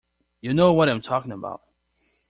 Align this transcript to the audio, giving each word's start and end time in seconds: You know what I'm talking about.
You 0.41 0.55
know 0.55 0.73
what 0.73 0.89
I'm 0.89 0.99
talking 1.03 1.31
about. 1.31 1.61